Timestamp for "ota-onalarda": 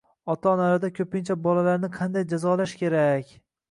0.33-0.91